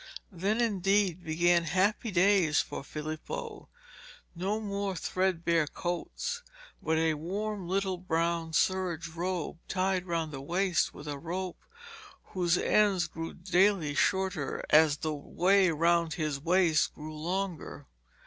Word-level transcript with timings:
Then, 0.31 0.59
indeed, 0.61 1.23
began 1.23 1.65
happy 1.65 2.09
days 2.09 2.59
for 2.59 2.83
Filippo. 2.83 3.69
No 4.33 4.59
more 4.59 4.95
threadbare 4.95 5.67
coats, 5.67 6.41
but 6.81 6.97
a 6.97 7.13
warm 7.13 7.67
little 7.69 7.99
brown 7.99 8.51
serge 8.53 9.09
robe, 9.09 9.59
tied 9.67 10.07
round 10.07 10.31
the 10.31 10.41
waist 10.41 10.91
with 10.91 11.07
a 11.07 11.19
rope 11.19 11.61
whose 12.33 12.57
ends 12.57 13.07
grew 13.07 13.35
daily 13.35 13.93
shorter 13.93 14.63
as 14.71 14.97
the 14.97 15.13
way 15.13 15.69
round 15.69 16.15
his 16.15 16.39
waist 16.39 16.95
grew 16.95 17.15
longer. 17.15 17.85